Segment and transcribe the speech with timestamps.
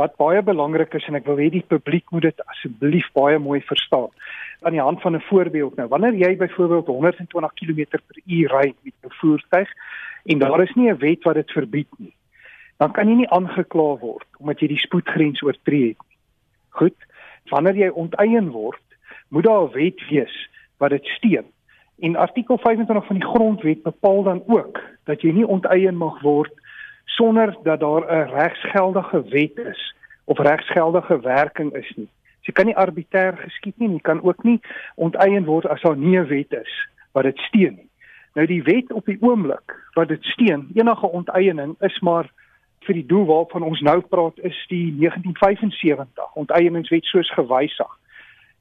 [0.00, 3.58] Wat baie belangrik is en ek wil hê die publiek moet dit asseblief baie mooi
[3.68, 4.08] verstaan.
[4.64, 9.12] Aan die hand van 'n voorbeeld nou, wanneer jy byvoorbeeld 120 km/h ry met jou
[9.20, 9.68] voertuig
[10.24, 12.14] en daar is nie 'n wet wat dit verbied nie,
[12.78, 16.18] dan kan jy nie aangekla word omdat jy die spoedgrens oortree het nie.
[16.68, 16.96] Goed.
[17.50, 18.86] Wanneer jy onteien word,
[19.28, 20.48] moet daar 'n wet wees
[20.78, 21.46] wat dit steun.
[22.00, 26.52] En artikel 25 van die grondwet bepaal dan ook dat jy nie onteien mag word
[27.16, 32.08] sonder dat daar 'n regsgeldige wet is of regsgeldige werking is nie.
[32.40, 34.60] So jy kan nie arbitreër geskied nie, jy kan ook nie
[34.94, 37.88] onteien word as daar nie 'n wet is wat dit steun nie.
[38.34, 42.30] Nou die wet op die oomblik wat dit steun, enige onteiening is maar
[42.86, 47.98] vir die doel waarvan ons nou praat is die 1975 onteieningswet soos gewysig.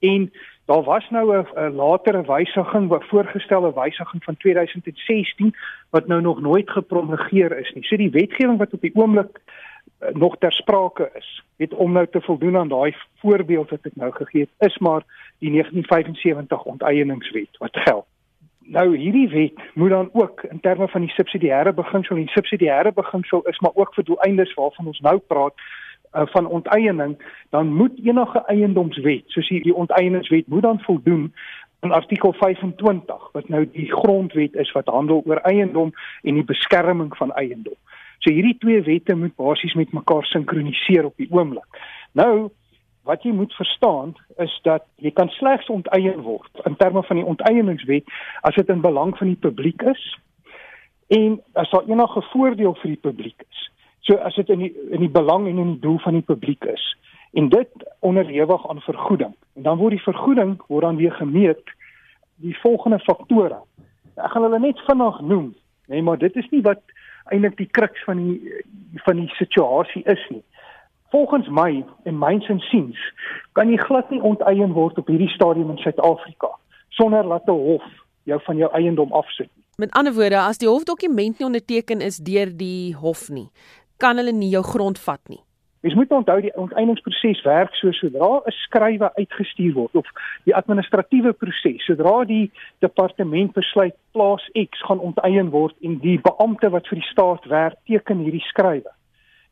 [0.00, 0.32] En
[0.64, 5.56] daar was nou 'n latere wysiging, 'n voorgestelde wysiging van 2016
[5.90, 7.84] wat nou nog nooit gepromulgeer is nie.
[7.84, 9.40] So die wetgewing wat op die oomblik
[10.00, 13.96] uh, nog ter sprake is, het om nou te voldoen aan daai voorbeeld wat ek
[13.96, 15.02] nou gegee het, is maar
[15.38, 18.06] die 1975 onteieningswet wat geld.
[18.58, 23.42] Nou hierdie wet moet dan ook in terme van die subsidiêre beginsel, die subsidiêre beginsel
[23.42, 25.54] is maar ook vir doeleindes waarvan ons nou praat
[26.14, 27.16] uh, van onteiening,
[27.50, 31.32] dan moet enige eiendomswet, soos die, die onteieningswet moet dan voldoen
[31.84, 35.92] aan artikel 25 wat nou die grondwet is wat handel oor eiendom
[36.22, 37.76] en die beskerming van eiendom.
[38.18, 41.80] So hierdie twee wette moet basies met mekaar sinkroniseer op die oomblik.
[42.12, 42.48] Nou
[43.04, 47.26] wat jy moet verstaan is dat jy kan slegs onteien word in terme van die
[47.28, 48.08] onteieningswet
[48.48, 50.04] as dit in belang van die publiek is
[51.12, 53.68] en as daar enige voordeel vir die publiek is.
[54.04, 56.64] So as dit in die in die belang en in die doel van die publiek
[56.68, 56.84] is
[57.34, 59.34] en dit onderhewig aan vergoeding.
[59.56, 61.72] En dan word die vergoeding word dan weer gemeet
[62.36, 63.62] die volgende faktore.
[64.14, 65.54] Ek gaan hulle net vinnig noem,
[65.90, 66.82] nee, maar dit is nie wat
[67.32, 68.62] eintlik die kruks van die
[69.06, 70.44] van die situasie is nie
[71.14, 72.98] volgens my en myns insiens
[73.52, 76.50] kan jy glad nie onteien word op hierdie stadium in Suid-Afrika
[76.98, 77.86] sonder dat 'n hof
[78.30, 79.50] jou van jou eiendom afsit.
[79.76, 83.48] Met ander woorde, as die hofdokument nie onderteken is deur die hof nie,
[83.96, 85.40] kan hulle nie jou grond vat nie.
[85.80, 90.06] Mens moet onthou die onteieningsproses werk so sodra 'n skrywe uitgestuur word of
[90.44, 96.70] die administratiewe proses, sodra die departement besluit plaas X gaan onteien word en die beampte
[96.70, 98.90] wat vir die staat werk teken hierdie skrywe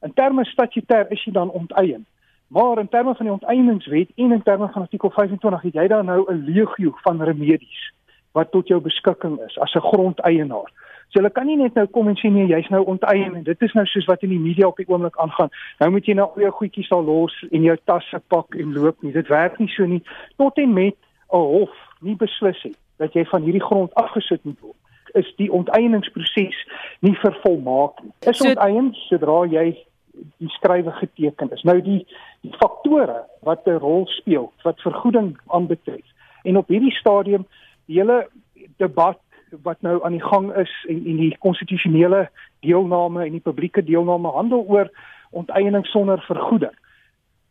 [0.03, 2.07] In terme statutêr is jy dan onteien.
[2.53, 6.07] Maar in terme van die onteieningswet en in terme van artikel 25 het jy dan
[6.07, 7.93] nou 'n legio van remedies
[8.33, 10.71] wat tot jou beskikking is as 'n grondeienaar.
[11.13, 13.63] So hulle kan nie net nou kom en sê nee, jy's nou onteien en dit
[13.63, 15.51] is nou soos wat in die media op die oomblik aangaan.
[15.81, 19.03] Nou moet jy nou al jou goedjies al los en jou tasse pak en loop
[19.05, 19.13] nie.
[19.13, 20.01] Dit werk nie so nie
[20.41, 20.97] tot en met
[21.33, 24.81] 'n hof nie beslis het dat jy van hierdie grond afgesit moet word
[25.15, 26.59] is die onteieningsproses
[27.01, 28.13] nie vervolmaak nie.
[28.21, 29.67] Is so, onteien sodra jy
[30.13, 31.65] die skrywe geteken is.
[31.69, 32.01] Nou die,
[32.45, 36.07] die faktore wat 'n rol speel wat vergoeding aanbetref.
[36.43, 37.47] En op hierdie stadium
[37.87, 38.29] die hele
[38.77, 39.19] debat
[39.63, 42.29] wat nou aan die gang is en en die konstitusionele
[42.61, 44.91] deelname en die publieke deelname handel oor
[45.31, 46.75] onteiening sonder vergoeding.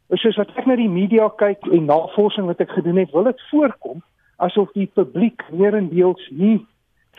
[0.09, 3.43] Soos wat ek na die media kyk en navorsing wat ek gedoen het, wil dit
[3.49, 4.01] voorkom
[4.41, 6.59] asof die publiek meerendeels nie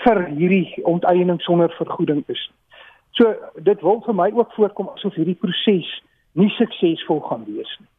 [0.02, 2.42] vir hierdie onteiening sonder vergoeding is.
[3.16, 5.88] So dit wil vir my ook voorkom asof hierdie proses
[6.32, 7.90] nie suksesvol gaan wees nie.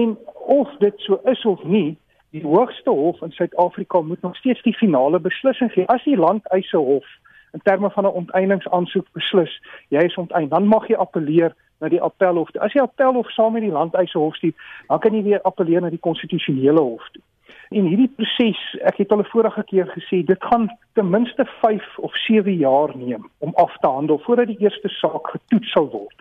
[0.00, 0.16] En
[0.50, 1.96] of dit so is of nie,
[2.34, 5.86] die hoogste hof in Suid-Afrika moet nog steeds die finale beslissing gee.
[5.86, 7.06] As die landeise hof
[7.52, 12.02] in terme van 'n onteieningsaansoek beslis, jy is onteien, dan mag jy appeleer na die
[12.02, 12.56] appelhof.
[12.56, 14.54] As jy appelhof saam met die landeise hof stuur,
[14.88, 17.22] dan kan jy weer appeleer na die konstitusionele hof toe.
[17.70, 21.98] En hierdie proses, ek het al 'n vorige keer gesê, dit gaan ten minste 5
[21.98, 26.14] of 7 jaar neem om af te handel voordat die eerste saak getoets sal word.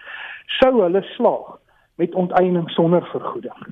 [0.46, 1.60] Sou hulle slaag
[1.96, 3.68] met onteiening sonder vergoeding.